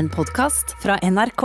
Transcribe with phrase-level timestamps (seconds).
[0.00, 1.42] En podkast fra NRK.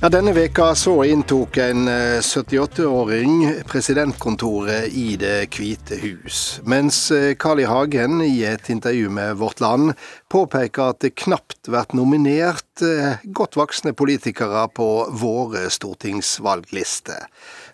[0.00, 1.84] Ja, Denne veka så inntok en
[2.24, 7.02] 78-åring presidentkontoret i Det hvite hus, mens
[7.36, 7.68] Carl I.
[7.68, 9.92] Hagen i et intervju med Vårt Land
[10.32, 12.86] påpeker at det knapt vært nominert
[13.28, 14.88] godt voksne politikere på
[15.20, 17.28] våre stortingsvalglister.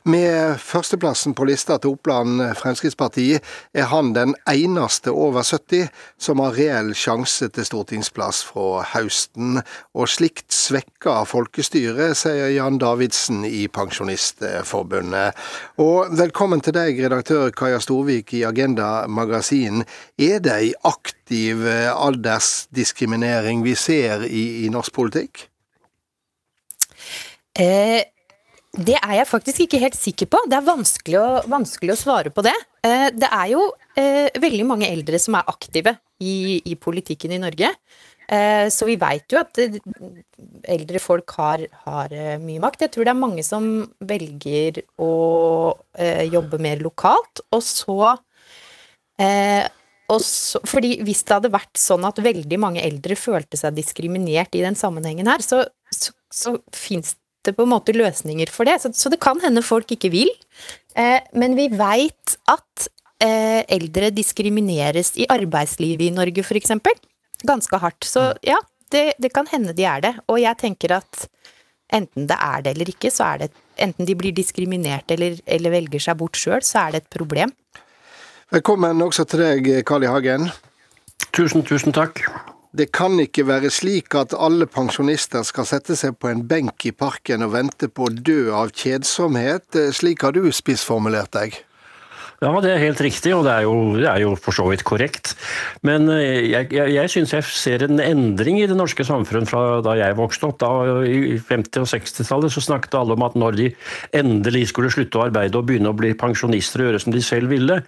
[0.05, 3.39] Med førsteplassen på lista til Oppland Fremskrittsparti
[3.73, 5.87] er han den eneste over 70
[6.21, 9.63] som har reell sjanse til stortingsplass fra høsten,
[9.97, 15.41] og slikt svekker folkestyret, sier Jan Davidsen i Pensjonistforbundet.
[15.81, 19.87] Og velkommen til deg, redaktør Kaja Storvik i Agenda Magasin.
[20.21, 21.65] Er det ei aktiv
[21.97, 25.47] aldersdiskriminering vi ser i, i norsk politikk?
[27.57, 28.03] Eh,
[28.75, 30.41] det er jeg faktisk ikke helt sikker på.
[30.51, 32.55] Det er vanskelig å, vanskelig å svare på det.
[32.87, 37.41] Eh, det er jo eh, veldig mange eldre som er aktive i, i politikken i
[37.43, 37.71] Norge.
[38.25, 42.87] Eh, så vi veit jo at eldre folk har, har, mye makt.
[42.87, 43.71] Jeg tror det er mange som
[44.03, 45.13] velger å
[46.35, 47.99] jobbe mer lokalt, og så
[50.11, 54.57] og så, fordi Hvis det hadde vært sånn at veldig mange eldre følte seg diskriminert
[54.59, 55.63] i den sammenhengen her, så,
[55.95, 58.79] så, så fins finne på en måte løsninger for det.
[58.83, 60.31] Så, så det kan hende folk ikke vil.
[60.97, 62.87] Eh, men vi veit at
[63.25, 66.73] eh, eldre diskrimineres i arbeidslivet i Norge, f.eks.
[67.45, 68.09] Ganske hardt.
[68.09, 68.41] Så mm.
[68.49, 68.61] ja,
[68.95, 70.15] det, det, kan hende de er det.
[70.29, 71.27] Og jeg tenker at
[71.93, 75.73] enten det er det eller ikke, så er det Enten de blir diskriminert eller, eller
[75.75, 77.51] velger seg bort sjøl, så er det et problem.
[78.55, 80.13] Velkommen også til deg, Carl I.
[80.15, 80.47] Hagen.
[81.35, 82.23] Tusen, tusen takk.
[82.75, 86.91] Det kan ikke være slik at alle pensjonister skal sette seg på en benk i
[86.91, 89.79] parken og vente på å dø av kjedsomhet.
[89.95, 91.61] Slik har du spissformulert deg.
[92.43, 94.83] Ja, det er helt riktig, og det er jo, det er jo for så vidt
[94.85, 95.37] korrekt.
[95.87, 99.79] Men eh, jeg, jeg, jeg syns jeg ser en endring i det norske samfunn fra
[99.87, 100.59] da jeg vokste opp.
[100.61, 100.73] Da,
[101.07, 103.71] I 50- og 60-tallet så snakket alle om at når de
[104.19, 107.55] endelig skulle slutte å arbeide og begynne å bli pensjonister og gjøre som de selv
[107.55, 107.81] ville,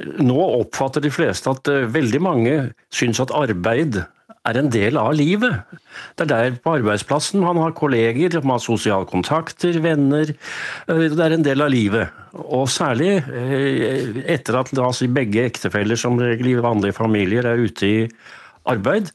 [0.00, 2.56] nå oppfatter de fleste at eh, veldig mange
[2.94, 4.00] syns at arbeid
[4.42, 5.76] er en del av livet.
[6.16, 10.32] Det er der på arbeidsplassen man har kolleger, man har sosiale kontakter, venner.
[10.88, 12.22] Eh, det er en del av livet.
[12.42, 14.72] Og særlig eh, etter at
[15.12, 18.00] begge ektefeller som regel i vanlige familier er ute i
[18.64, 19.12] arbeid,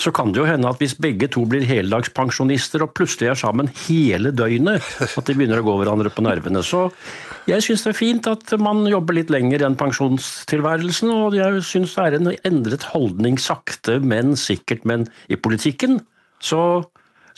[0.00, 3.70] så kan det jo hende at hvis begge to blir heldagspensjonister og plutselig er sammen
[3.86, 6.62] hele døgnet, at de begynner å gå hverandre på nervene.
[6.66, 6.88] Så
[7.46, 11.96] jeg syns det er fint at man jobber litt lenger enn pensjonstilværelsen, og jeg syns
[11.96, 14.86] det er en endret holdning sakte, men sikkert.
[14.88, 16.00] Men i politikken
[16.42, 16.62] så,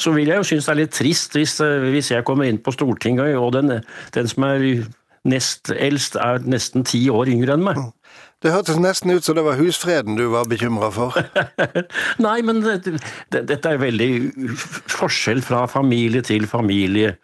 [0.01, 1.59] så vil jeg jo synes det er litt trist hvis,
[1.93, 3.79] hvis jeg kommer inn på Stortinget, og den,
[4.17, 4.65] den som er
[5.29, 7.81] nest eldst er nesten ti år yngre enn meg.
[8.39, 11.17] Det hørtes nesten ut som det var husfreden du var bekymra for.
[12.27, 12.77] Nei, men det,
[13.35, 14.11] det, dette er veldig
[14.93, 17.17] forskjell fra familie til familie,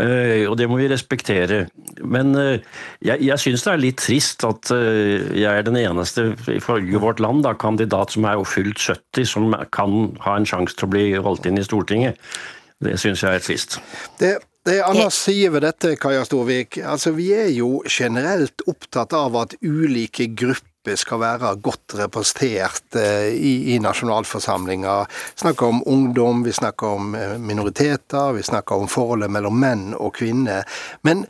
[0.00, 1.60] uh, og det må vi respektere.
[2.02, 2.58] Men uh,
[2.98, 7.22] jeg, jeg syns det er litt trist at uh, jeg er den eneste ifølge vårt
[7.22, 11.06] land da, kandidat som er fylt 70, som kan ha en sjanse til å bli
[11.22, 12.18] valgt inn i Stortinget.
[12.82, 13.78] Det syns jeg er trist.
[14.18, 14.34] Det
[14.66, 16.80] det er annen side ved dette, Kaja Storvik.
[16.82, 23.30] Altså, vi er jo generelt opptatt av at ulike grupper skal være godt representert eh,
[23.30, 24.96] i, i nasjonalforsamlinga.
[25.06, 29.88] Vi snakker om ungdom, vi snakker om eh, minoriteter, vi snakker om forholdet mellom menn
[29.94, 30.66] og kvinner.
[31.06, 31.28] Men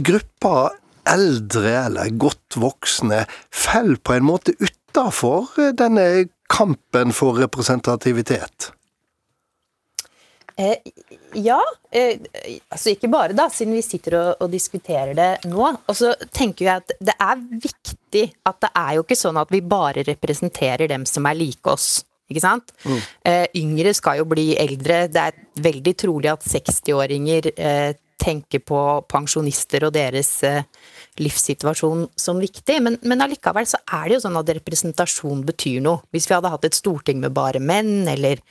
[0.00, 0.70] gruppa
[1.08, 8.72] eldre eller godt voksne faller på en måte utafor eh, denne kampen for representativitet.
[10.60, 10.76] Eh,
[11.40, 11.58] ja.
[11.90, 12.20] Eh,
[12.68, 15.64] altså ikke bare, da, siden vi sitter og, og, diskuterer det nå.
[15.64, 19.52] Og så tenker jeg at det er viktig at det er jo ikke sånn at
[19.54, 22.02] vi bare representerer dem som er like oss.
[22.30, 22.74] Ikke sant?
[22.86, 23.00] Mm.
[23.26, 25.02] Eh, yngre skal jo bli eldre.
[25.10, 28.78] Det er veldig trolig at 60-åringer eh, tenker på
[29.10, 30.66] pensjonister og deres eh,
[31.20, 32.76] livssituasjon som viktig.
[32.84, 36.04] Men, men allikevel så er det jo sånn at representasjon betyr noe.
[36.12, 38.42] Hvis vi hadde hatt et storting med bare menn, eller,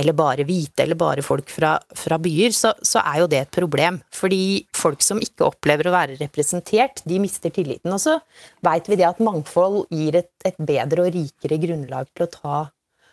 [0.00, 3.54] eller bare hvite, eller bare folk fra, fra byer, så, så, er jo det et
[3.60, 4.00] problem.
[4.16, 4.42] Fordi
[4.76, 7.92] folk som ikke opplever å være representert, de mister tilliten.
[7.94, 8.18] Og så
[8.66, 12.58] veit vi det at mangfold gir et, et bedre og rikere grunnlag til å ta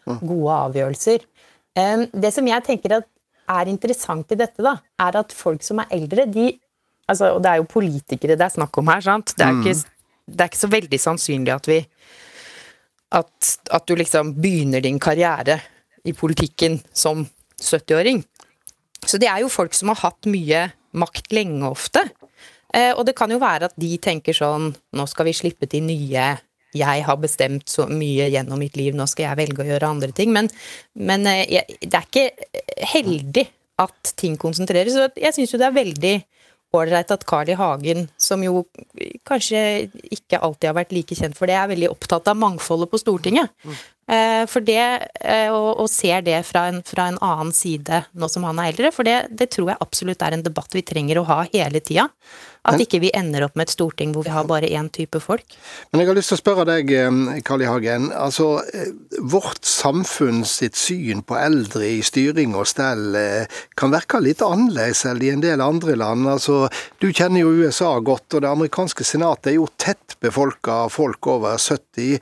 [0.07, 1.27] gode avgjørelser.
[1.77, 3.07] Det som jeg tenker at
[3.47, 6.49] er interessant i dette, da, er at folk som er eldre, de
[7.07, 9.33] altså, Og det er jo politikere det er snakk om her, sant.
[9.37, 9.61] Det er, mm.
[9.63, 11.79] ikke, det er ikke så veldig sannsynlig at vi
[13.15, 15.61] at, at, du liksom begynner din karriere
[16.03, 17.23] i politikken som
[17.61, 18.19] 70-åring.
[19.05, 20.65] Så det er jo folk som har hatt mye
[20.97, 22.03] makt lenge ofte.
[22.75, 25.85] Eh, og det kan jo være at de tenker sånn Nå skal vi slippe til
[25.87, 26.25] nye
[26.75, 30.11] jeg har bestemt så mye gjennom mitt liv, nå skal jeg velge å gjøre andre
[30.15, 30.33] ting.
[30.35, 30.49] Men,
[30.99, 33.45] men jeg, det er ikke heldig
[33.81, 34.97] at ting konsentreres.
[34.97, 36.15] Så jeg syns jo det er veldig
[36.75, 37.55] ålreit at Carl I.
[37.57, 38.65] Hagen, som jo
[39.27, 39.61] kanskje
[40.11, 43.53] ikke alltid har vært like kjent for det, er veldig opptatt av mangfoldet på Stortinget.
[43.63, 43.77] Mm.
[44.47, 44.83] For det,
[45.19, 48.71] eh, og, og ser det fra en, fra en, annen side nå som han er
[48.71, 48.91] eldre.
[48.95, 52.07] For det, det tror jeg absolutt er en debatt vi trenger å ha hele tida.
[52.67, 55.55] At ikke vi ender opp med et storting hvor vi har bare én type folk.
[55.91, 56.91] Men jeg har lyst til å spørre deg,
[57.47, 57.69] Carl I.
[57.71, 58.09] Hagen.
[58.15, 64.21] Altså, eh, vårt samfunn sitt syn på eldre i styring og stell eh, kan virke
[64.23, 66.27] litt annerledes enn i en del andre land.
[66.27, 66.65] Altså,
[67.01, 71.27] du kjenner jo USA godt, og det amerikanske senatet er jo tett befolka av folk
[71.29, 72.19] over 70.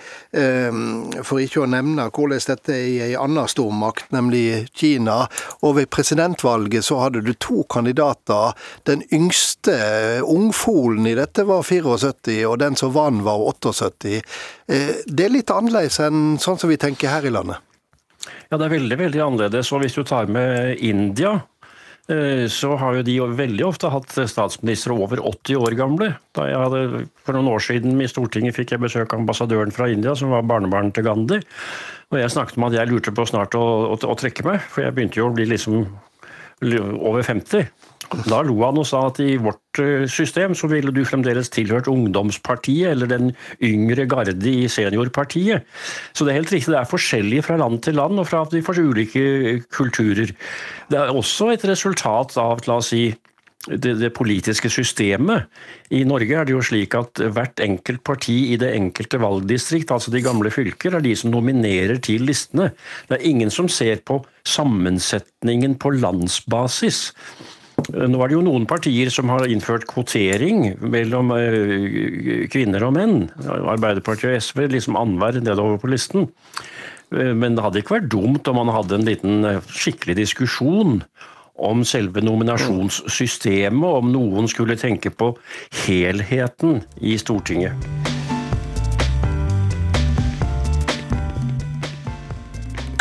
[1.26, 5.26] For ikke å nevne hvordan dette er i ei anna stormakt, nemlig Kina.
[5.66, 8.56] Og ved presidentvalget så hadde du to kandidater.
[8.90, 9.78] Den yngste
[10.36, 14.20] ungfolen i dette var 74, og den som vant var 78.
[14.68, 17.64] Eh, det er litt annerledes enn sånn som vi tenker her i landet?
[18.50, 19.72] Ja, det er veldig, veldig annerledes.
[19.74, 21.36] Og hvis du tar med India,
[22.10, 26.12] eh, så har jo de veldig ofte hatt statsministre over 80 år gamle.
[26.38, 29.90] Da jeg hadde, For noen år siden i Stortinget fikk jeg besøk av ambassadøren fra
[29.92, 31.42] India, som var barnebarn til Gandhi.
[32.14, 34.86] Og jeg snakket om at jeg lurte på snart å, å, å trekke meg, for
[34.86, 35.86] jeg begynte jo å bli liksom
[36.64, 37.68] over 50.
[38.25, 41.90] Da lo han og sa at i vårt eh, system så ville du fremdeles tilhørt
[41.92, 43.31] ungdomspartiet eller den
[43.63, 45.66] yngre garde i seniorpartiet.
[46.13, 48.62] Så det er helt riktig, det er forskjellig fra land til land og fra de
[48.62, 50.34] ulike kulturer.
[50.90, 53.07] Det er også et resultat av, la oss si,
[53.66, 55.50] det, det, politiske systemet.
[55.90, 60.13] I Norge er det jo slik at hvert enkelt parti i det enkelte valgdistrikt, altså
[60.13, 62.72] de gamle fylker, er de som nominerer til listene.
[63.10, 67.10] Det er ingen som ser på sammensetningen på landsbasis.
[67.75, 73.18] Nå er det jo noen partier som har innført kvotering mellom eh, kvinner og menn.
[73.45, 76.30] Arbeiderpartiet og SV liksom annenhver nedover på listen.
[77.12, 81.01] Eh, men det hadde ikke vært dumt om man hadde en liten eh, skikkelig diskusjon
[81.56, 85.33] om selve nominasjonssystemet, om noen skulle tenke på
[85.86, 88.05] helheten i Stortinget.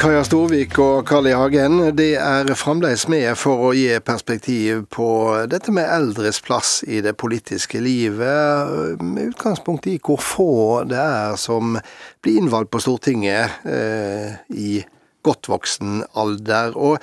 [0.04, 1.32] Kaja Storvik og Carl I.
[1.32, 5.06] Hagen, de er fremdeles med for å gi perspektiv på
[5.48, 10.50] dette med eldres plass i det politiske livet, med utgangspunkt i hvor få
[10.90, 11.78] det er som
[12.20, 14.76] blir innvalgt på Stortinget eh, i
[15.24, 16.76] godt voksen alder.
[16.76, 17.00] Og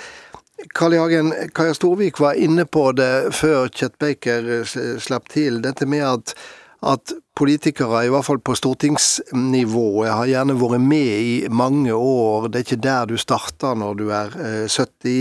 [0.69, 1.01] Carl I.
[1.01, 4.61] Hagen, Kaja Storvik var inne på det før Chet Baker
[5.01, 6.37] slapp til, dette med at
[6.81, 9.85] at politikere, i hvert fall på stortingsnivå.
[10.05, 12.47] Jeg har gjerne vært med i mange år.
[12.49, 14.35] Det er ikke der du starter når du er
[14.69, 15.15] 70.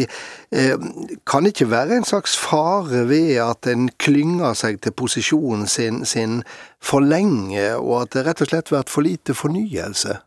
[0.53, 0.89] Eh, eh,
[1.29, 6.05] kan det ikke være en slags fare ved at en klynger seg til posisjonen sin,
[6.05, 6.43] sin
[6.81, 10.21] for lenge, og at det rett og slett har vært for lite fornyelse?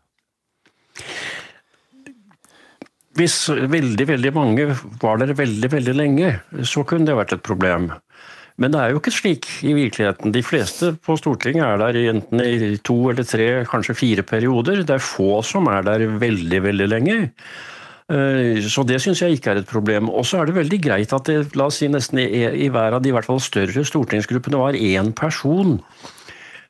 [3.14, 6.32] Hvis veldig, veldig mange var der veldig, veldig lenge,
[6.66, 7.92] så kunne det vært et problem.
[8.62, 10.32] Men det er jo ikke slik i virkeligheten.
[10.34, 14.84] De fleste på Stortinget er der enten i to eller tre, kanskje fire perioder.
[14.86, 17.16] Det er få som er der veldig, veldig lenge.
[18.12, 20.10] Eh, så det syns jeg ikke er et problem.
[20.12, 23.02] Og så er det veldig greit at det la oss si nesten i, hver av
[23.02, 25.80] de i hvert fall større stortingsgruppene var én person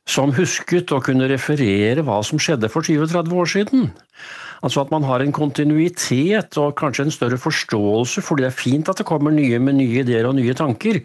[0.05, 3.87] som husket å kunne referere hva som skjedde for 20-30 år siden.
[4.65, 8.89] Altså at man har en kontinuitet og kanskje en større forståelse, fordi det er fint
[8.89, 11.03] at det kommer nye med nye ideer og nye tanker.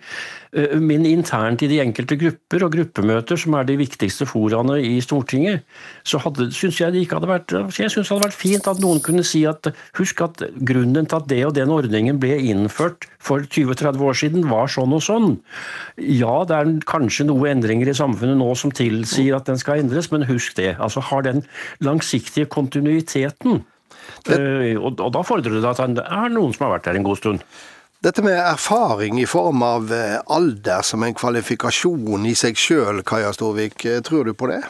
[0.52, 4.96] Eh, men internt i de enkelte grupper og gruppemøter, som er de viktigste foraene i
[5.04, 5.62] Stortinget,
[6.02, 6.18] så
[6.50, 9.24] syns jeg det ikke hadde vært jeg synes det hadde vært fint at noen kunne
[9.26, 14.00] si at husk at grunnen til at det og den ordningen ble innført for 20-30
[14.00, 15.34] år siden, var sånn og sånn.
[16.00, 20.08] Ja, det er kanskje noen endringer i samfunnet nå som tilsier at den skal endres,
[20.10, 20.72] men husk det.
[20.80, 21.44] Altså har den
[21.84, 23.49] langsiktige kontinuiteten.
[24.26, 24.36] Det...
[24.36, 27.06] Eh, og, og da fordrer det at det er noen som har vært der en
[27.06, 27.44] god stund.
[28.00, 33.34] Dette med erfaring i form av eh, alder som en kvalifikasjon i seg sjøl, Kaja
[33.36, 34.62] Storvik, eh, tror du på det?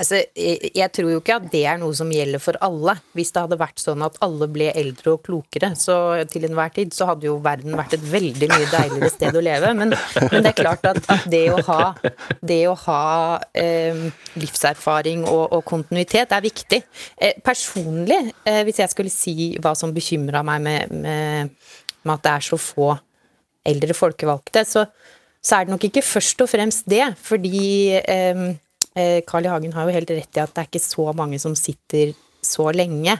[0.00, 2.94] Altså, jeg tror jo ikke at det er noe som gjelder for alle.
[3.12, 5.96] Hvis det hadde vært sånn at alle ble eldre og klokere, så
[6.32, 9.74] til enhver tid så hadde jo verden vært et veldig mye deiligere sted å leve.
[9.76, 11.92] Men, men det er klart at, at det å ha,
[12.40, 13.04] det å ha
[13.52, 14.06] eh,
[14.40, 16.80] livserfaring og, og, kontinuitet er viktig.
[17.20, 21.54] Eh, personlig, eh, hvis jeg skulle si hva som bekymra meg med, med,
[22.00, 22.94] med, at det er så få
[23.68, 24.88] eldre folkevalgte, så,
[25.44, 27.04] så er det nok ikke først og fremst det.
[27.28, 27.66] Fordi
[28.00, 28.46] eh,
[29.26, 29.50] Carl I.
[29.52, 32.12] Hagen har jo helt rett i at det er ikke så mange som sitter
[32.44, 33.16] så lenge.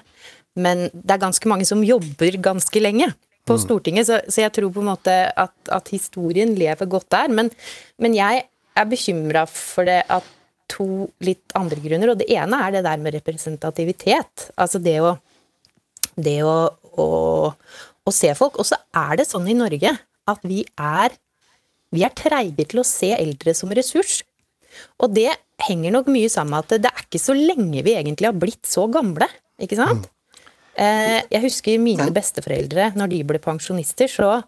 [0.59, 3.09] Men det er ganske mange som jobber ganske lenge
[3.49, 3.63] på mm.
[3.65, 7.33] Stortinget, så, så jeg tror på en måte at, at historien lever godt der.
[7.33, 7.51] Men,
[7.99, 8.45] men jeg
[8.79, 10.29] er bekymra for det at
[10.73, 12.13] to litt andre grunner.
[12.13, 14.49] Og det ene er det der med representativitet.
[14.57, 15.17] Altså det å,
[16.17, 16.57] det å,
[17.03, 17.09] å,
[17.53, 18.61] å se folk.
[18.63, 19.97] Og så er det sånn i Norge
[20.31, 21.17] at vi er,
[21.93, 24.21] vi er treige til å se eldre som ressurs.
[25.03, 25.31] Og det
[25.67, 28.67] henger nok mye sammen med at det er ikke så lenge vi egentlig har blitt
[28.69, 29.29] så gamle.
[29.63, 30.09] Ikke sant?
[30.73, 34.39] Eh, jeg husker mine besteforeldre, når de ble pensjonister, så,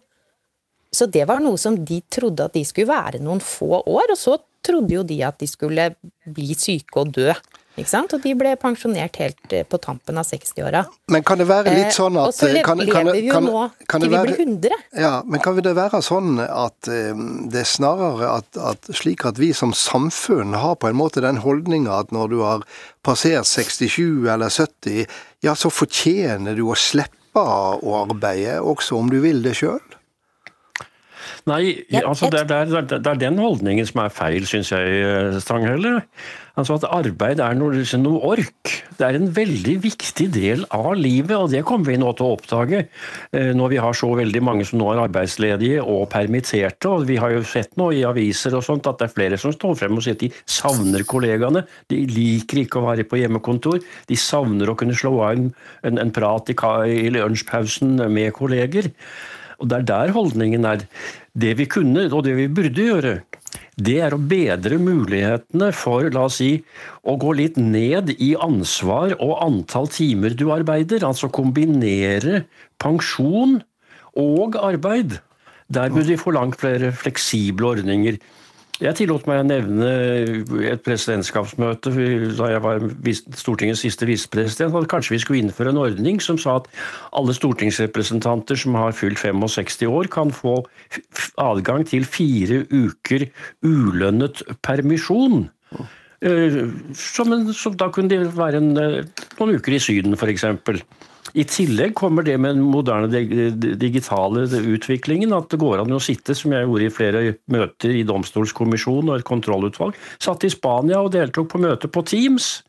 [0.89, 4.19] så det var noe som de trodde at de skulle være noen få år, og
[4.19, 5.91] så trodde jo de at de skulle
[6.25, 7.29] bli syke og dø.
[7.75, 8.13] Ikke sant?
[8.15, 10.85] Og de ble pensjonert helt eh, på tampen av 60-åra.
[11.11, 13.43] Men kan det være litt Eh, sånn at og så lever, kan, vi jo kan-
[13.49, 14.77] nå kan til vi blir 100.
[15.01, 17.11] Ja, men kan det være sånn at eh,
[17.51, 21.41] det er snarere at, at slik at vi som samfunn har på en måte den
[21.43, 22.63] holdninga at når du har
[23.03, 25.05] passert 67 eller 70,
[25.43, 27.11] ja, så fortjener du å slippe
[27.43, 29.81] å arbeide, også om du vil det sjøl?
[31.49, 35.39] Nei, altså det, er, det, er, det er den holdningen som er feil, syns jeg,
[35.43, 35.45] Strangheller.
[35.45, 36.01] Stanghelle.
[36.55, 38.71] Altså at arbeid er noe, liksom noe ork.
[38.95, 42.35] Det er en veldig viktig del av livet, og det kommer vi nå til å
[42.37, 46.87] oppdage eh, når vi har så veldig mange som nå er arbeidsledige og permitterte.
[46.87, 49.51] og Vi har jo sett nå i aviser og sånt at det er flere som
[49.55, 51.65] står frem og sier at de savner kollegaene.
[51.91, 53.83] De liker ikke å være på hjemmekontor.
[54.07, 55.49] De savner å kunne slå av en,
[55.83, 56.55] en, en prat i,
[57.03, 58.93] i lunsjpausen med kolleger.
[59.59, 60.85] Og det er der holdningen er.
[61.35, 63.15] Det vi kunne, og det vi burde gjøre,
[63.75, 66.63] det er å bedre mulighetene for, la oss si,
[67.03, 71.03] å gå litt ned i ansvar og antall timer du arbeider.
[71.07, 72.45] Altså kombinere
[72.81, 73.59] pensjon
[74.15, 75.19] og arbeid.
[75.67, 78.19] Der burde vi få langt flere fleksible ordninger.
[78.83, 79.89] Jeg tillot meg å nevne
[80.67, 81.93] et presidentskapsmøte
[82.35, 82.83] da jeg var
[83.39, 86.67] Stortingets siste visepresident, at kanskje vi skulle innføre en ordning som sa at
[87.15, 90.57] alle stortingsrepresentanter som har fylt 65 år, kan få
[91.39, 93.29] adgang til fire uker
[93.63, 95.47] ulønnet permisjon.
[96.25, 96.59] Eh,
[96.99, 100.47] Som, en, som da kunne det være en, eh, noen uker i Syden, f.eks.
[101.33, 103.09] I tillegg kommer det med den moderne
[103.81, 108.05] digitale utviklingen, at det går an å sitte, som jeg gjorde i flere møter i
[108.05, 112.59] domstolskommisjonen og et kontrollutvalg, satt i Spania og deltok på møte på Teams.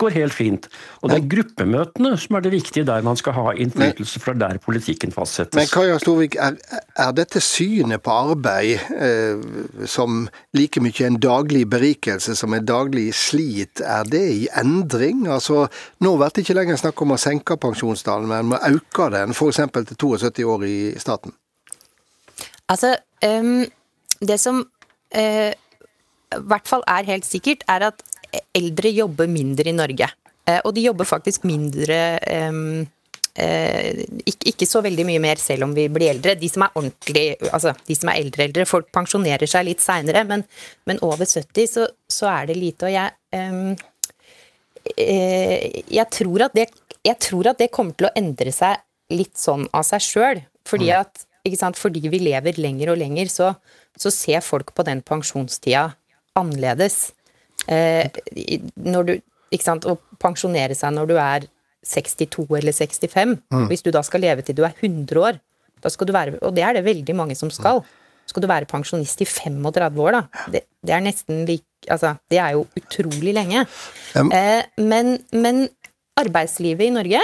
[0.00, 0.66] Går helt fint.
[1.02, 4.46] Og det er gruppemøtene som er det viktige der man skal ha innflytelse, for det
[4.46, 5.58] er der politikken fastsettes.
[5.58, 5.68] Men.
[5.68, 6.56] Kaja Storvik, er,
[6.96, 10.22] er dette synet på arbeid eh, som
[10.56, 15.26] like mye en daglig berikelse som en daglig slit, er det i endring?
[15.28, 15.66] Altså,
[16.00, 19.60] Nå blir det ikke lenger snakk om å senke pensjonsdalen, men å øke den, f.eks.
[19.92, 21.36] til 72 år i staten.
[22.70, 22.94] Altså,
[23.26, 23.66] um,
[24.24, 25.50] det som uh,
[26.30, 28.04] i hvert fall er helt sikkert, er at
[28.56, 30.10] eldre jobber mindre i Norge.
[30.48, 32.50] Eh, og de jobber faktisk mindre eh,
[33.40, 36.36] ikke, ikke så veldig mye mer selv om vi blir eldre.
[36.40, 40.24] De som er ordentlig, altså de som er eldre eldre, folk pensjonerer seg litt seinere,
[40.28, 40.44] men,
[40.90, 42.90] men over 70 så, så er det lite.
[42.90, 43.88] Og jeg eh,
[45.90, 46.70] jeg, tror at det,
[47.04, 48.80] jeg tror at det kommer til å endre seg
[49.12, 50.42] litt sånn av seg sjøl.
[50.68, 53.52] Fordi at ikke sant, fordi vi lever lenger og lenger, så,
[53.98, 55.90] så ser folk på den pensjonstida
[56.38, 57.10] annerledes.
[57.68, 58.08] Eh,
[58.80, 59.14] når du,
[59.52, 61.46] ikke sant, Å pensjonere seg når du er
[61.86, 63.36] 62 eller 65,
[63.70, 65.40] hvis du da skal leve til du er 100 år,
[65.80, 67.80] da skal du være, og det er det veldig mange som skal,
[68.28, 70.44] skal du være pensjonist i 35 år, da.
[70.52, 73.62] Det, det er nesten like Altså, det er jo utrolig lenge.
[74.20, 75.62] Eh, men, men
[76.20, 77.22] arbeidslivet i Norge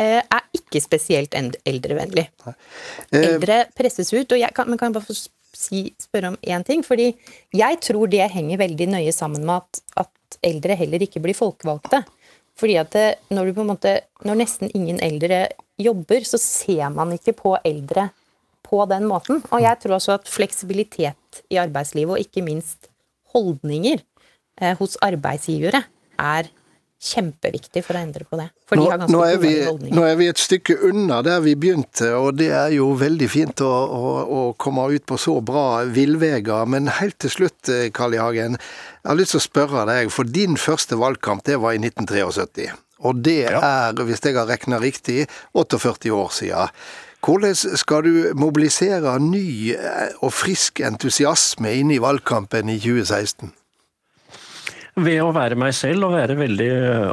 [0.00, 2.24] eh, er ikke spesielt eldrevennlig.
[2.48, 5.18] Eh, Eldre presses ut, og jeg kan, men kan jeg bare få
[5.56, 6.84] si, spørre om én ting?
[6.86, 7.12] Fordi
[7.56, 12.02] jeg tror det henger veldig nøye sammen med at, at eldre heller ikke blir folkevalgte.
[12.58, 13.94] Fordi at det, når, på en måte,
[14.26, 15.46] når nesten ingen eldre
[15.78, 18.08] jobber, så ser man ikke på eldre
[18.66, 19.42] på den måten.
[19.54, 22.90] Og jeg tror også at fleksibilitet i arbeidslivet, og ikke minst
[23.34, 24.02] holdninger
[24.60, 25.84] eh, hos arbeidsgivere,
[26.18, 26.50] er
[26.98, 28.48] kjempeviktig for å endre på det.
[28.66, 29.94] For Nå, de har ganske nå, er vi, holdninger.
[29.94, 33.62] nå er vi et stykke unna der vi begynte, og det er jo veldig fint
[33.64, 36.66] å, å, å komme ut på så bra villveier.
[36.70, 38.22] Men helt til slutt, Karl I.
[38.22, 41.82] Hagen, jeg har lyst til å spørre deg, for din første valgkamp det var i
[41.82, 42.72] 1973.
[43.06, 46.80] Og det er, hvis jeg har regna riktig, 48 år siden.
[47.24, 53.50] Hvordan skal du mobilisere ny eh, og frisk entusiasme inn i valgkampen i 2016?
[54.98, 56.70] Ved å være meg selv og være veldig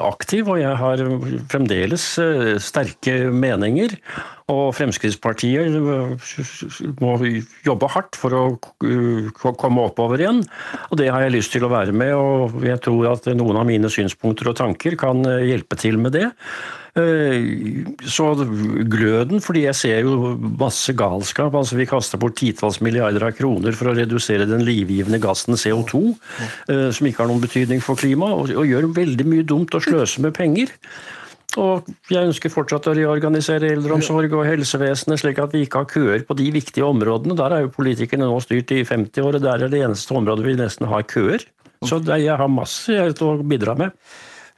[0.07, 1.01] aktiv, og jeg har
[1.51, 3.93] fremdeles eh, sterke meninger.
[4.49, 5.73] Og Fremskrittspartiet
[7.01, 7.13] må
[7.65, 8.43] jobbe hardt for å
[8.77, 10.43] komme oppover igjen.
[10.91, 13.69] Og det har jeg lyst til å være med, og jeg tror at noen av
[13.69, 16.29] mine synspunkter og tanker kan hjelpe til med det.
[16.95, 18.29] Eh, så
[18.87, 21.53] gløden, fordi jeg ser jo masse galskap.
[21.53, 26.15] altså Vi kaster bort titalls milliarder av kroner for å redusere den livgivende gassen CO2,
[26.69, 30.23] eh, som ikke har noen betydning for klimaet, og gjør veldig mye dumt og sløser
[30.23, 30.71] med penger.
[31.59, 36.23] Og jeg ønsker fortsatt å reorganisere eldreomsorg og helsevesenet, slik at vi ikke har køer
[36.27, 37.35] på de viktige områdene.
[37.35, 40.47] Der er jo politikerne nå styrt i 50 år, og der er det eneste området
[40.47, 41.43] vi nesten har køer.
[41.85, 43.91] Så jeg har masse å bidra med.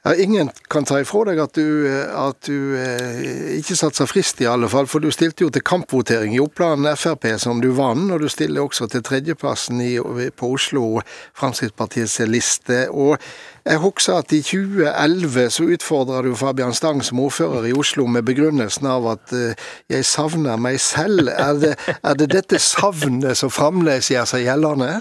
[0.04, 4.38] Ja, ingen kan ta ifra deg at du, at du eh, ikke satte seg frist,
[4.40, 4.86] i alle fall.
[4.86, 8.06] For du stilte jo til kampvotering i Oppland Frp, som du vant.
[8.14, 9.96] Og du stiller også til tredjeplassen i,
[10.30, 11.02] på Oslo
[11.36, 12.84] Fremskrittspartiets liste.
[12.94, 13.18] Og
[13.66, 18.22] jeg husker at i 2011 så utfordra du Fabian Stang som ordfører i Oslo med
[18.30, 21.26] begrunnelsen av at eh, jeg savner meg selv.
[21.34, 25.00] Er det, er det dette savnet som fremdeles gjør seg gjeldende?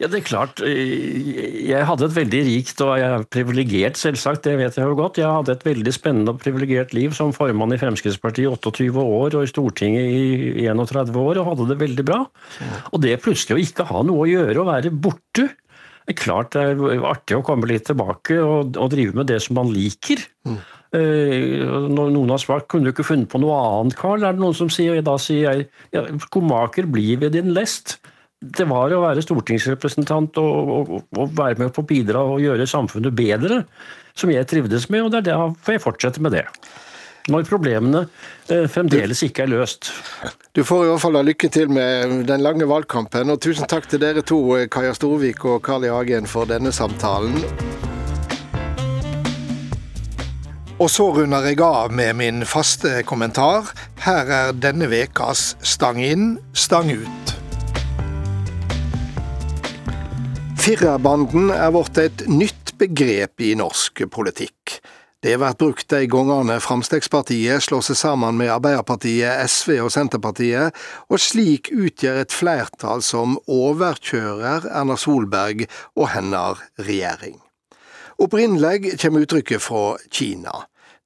[0.00, 0.62] Ja, det er klart.
[0.64, 4.98] Eh, jeg hadde et veldig rikt og jeg er privilegert, selvsagt, det vet jeg jo
[4.98, 5.20] godt.
[5.22, 9.38] Jeg hadde et veldig spennende og privilegert liv som formann i Fremskrittspartiet i 28 år
[9.38, 10.12] og i Stortinget
[10.62, 12.22] i 31 år, og hadde det veldig bra.
[12.92, 15.50] Og det plutselig å ikke ha noe å gjøre og være borte
[16.02, 19.38] det er klart det er artig å komme litt tilbake og, og drive med det
[19.44, 20.24] som man liker.
[20.48, 20.56] Mm.
[20.92, 24.24] Uh, noen har svart kunne du ikke funnet på noe annet, Carl?
[24.26, 28.00] Er det noen som sier, og da sier jeg ja, skomaker blir ved din lest
[28.42, 32.66] det var å være stortingsrepresentant og, og, og, være med på å bidra og gjøre
[32.66, 33.62] samfunnet bedre,
[34.18, 36.46] som jeg trivdes med, og det er det får jeg fortsette med det.
[37.30, 38.00] Når problemene
[38.50, 39.92] eh, fremdeles ikke er løst.
[40.58, 43.86] Du får i hvert fall ha lykke til med den lange valgkampen, og tusen takk
[43.86, 44.40] til dere to,
[44.72, 45.92] Kaja Storvik og Carl I.
[45.94, 47.38] Hagen, for denne samtalen.
[50.82, 53.70] Og så runder jeg av med min faste kommentar.
[54.02, 57.41] Her er denne vekas Stang inn, stang ut.
[60.62, 64.76] Firerbanden er blitt et nytt begrep i norsk politikk.
[65.18, 70.70] Det vært brukt de gangene Fremskrittspartiet slår seg sammen med Arbeiderpartiet, SV og Senterpartiet,
[71.10, 75.64] og slik utgjør et flertall som overkjører Erna Solberg
[75.98, 77.40] og hennes regjering.
[78.22, 80.60] Opprinnelig kommer uttrykket fra Kina.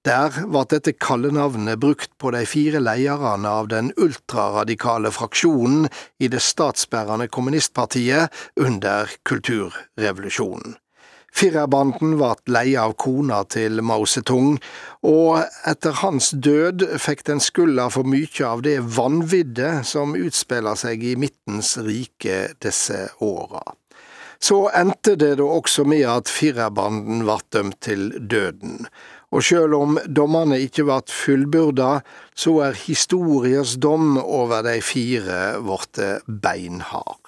[0.06, 5.88] Der ble dette kallenavnet brukt på de fire lederne av den ultraradikale fraksjonen
[6.22, 10.76] i det statsbærende kommunistpartiet under kulturrevolusjonen.
[11.36, 14.60] Firerbanden ble leia av kona til Mao Zedong,
[15.02, 21.02] og etter hans død fikk den skylda for mye av det vanviddet som utspiller seg
[21.02, 23.64] i Midtens rike disse åra.
[24.38, 28.86] Så endte det da også med at firerbanden ble dømt til døden
[29.36, 32.00] og sjøl om dommene ikke vart fullbyrda,
[32.32, 37.20] så er historias dom over de fire blitt beinhard.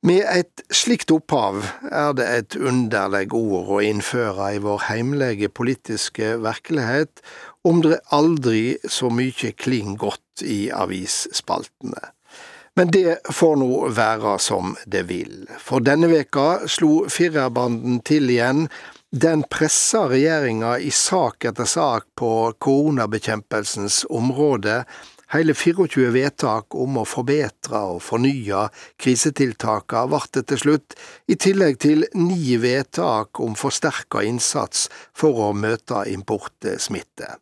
[0.00, 1.58] Med et slikt opphav
[1.92, 7.20] er det et underleg ord å innføre i vår heimlege politiske virkelighet,
[7.68, 12.00] om det aldri så mykje kling godt i avisspaltene.
[12.78, 18.70] Men det får nå være som det vil, for denne veka slo firerbanden til igjen
[19.10, 24.84] den presser regjeringa i sak etter sak på koronabekjempelsens område.
[25.30, 28.68] Hele 24 vedtak om å forbedre og fornye
[29.02, 30.96] krisetiltakene ble det til slutt,
[31.26, 37.34] i tillegg til ni vedtak om forsterka innsats for å møte importsmitte.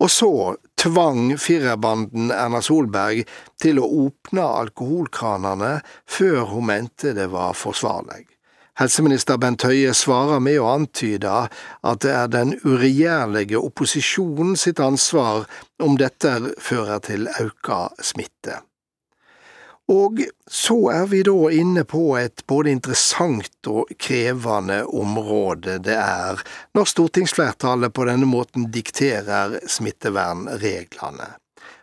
[0.00, 0.32] Og så
[0.80, 3.28] tvang firerbanden Erna Solberg
[3.60, 5.74] til å åpne alkoholkranene
[6.08, 8.31] før hun mente det var forsvarlig.
[8.80, 11.32] Helseminister Bent Høie svarer med å antyde
[11.84, 15.44] at det er den uregjerlige opposisjonen sitt ansvar
[15.82, 18.62] om dette fører til auka smitte.
[19.92, 26.40] Og så er vi da inne på et både interessant og krevende område det er
[26.72, 31.28] når stortingsflertallet på denne måten dikterer smittevernreglene.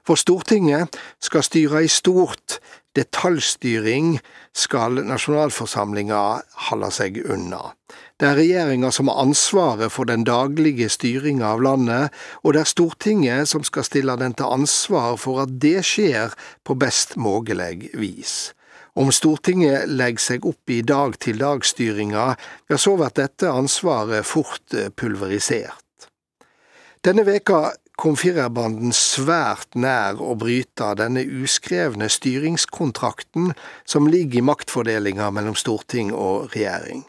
[0.07, 2.57] For Stortinget skal styre i stort,
[2.97, 4.17] detaljstyring
[4.55, 6.21] skal nasjonalforsamlinga
[6.69, 7.73] holde seg unna.
[8.19, 12.71] Det er regjeringa som har ansvaret for den daglige styringa av landet, og det er
[12.73, 16.33] Stortinget som skal stille den til ansvar for at det skjer
[16.67, 18.53] på best mulig vis.
[18.99, 22.25] Om Stortinget legger seg opp i dag-til-dag-styringa,
[22.67, 26.09] ja, så blir dette ansvaret fort pulverisert.
[27.05, 33.51] Denne veka kom firerbanden svært nær å bryte denne uskrevne styringskontrakten
[33.83, 37.03] som ligger i maktfordelinga mellom storting og regjering.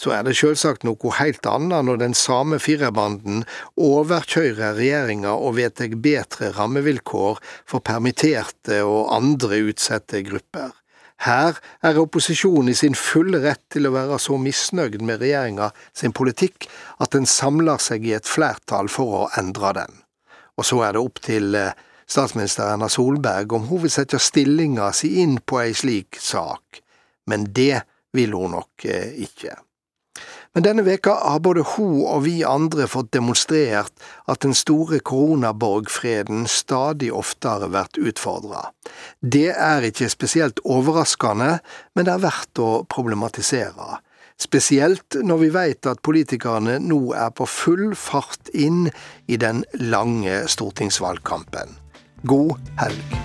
[0.00, 3.42] så er det selvsagt noe helt annet når den same firerbanden
[3.76, 10.72] overkjører regjeringa og vedtar bedre rammevilkår for permitterte og andre utsatte grupper.
[11.20, 16.16] Her er opposisjonen i sin fulle rett til å være så misnøyd med regjeringa sin
[16.16, 20.00] politikk at den samler seg i et flertall for å endre den.
[20.60, 21.72] Og så er det opp til eh,
[22.10, 26.82] statsminister Erna Solberg om hun vil sette stillinga si inn på ei slik sak,
[27.30, 29.56] men det vil hun nok eh, ikke.
[30.52, 33.92] Men denne veka har både hun og vi andre fått demonstrert
[34.28, 38.66] at den store koronaborgfreden stadig oftere blir utfordra.
[39.22, 41.60] Det er ikke spesielt overraskende,
[41.94, 44.00] men det er verdt å problematisere.
[44.40, 48.86] Spesielt når vi vet at politikerne nå er på full fart inn
[49.28, 51.76] i den lange stortingsvalgkampen.
[52.24, 53.18] God helg.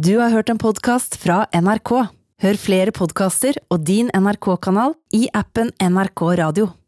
[0.00, 1.92] Du har hørt en podkast fra NRK.
[2.40, 6.72] Hør flere podkaster og din NRK-kanal i appen NRK Radio.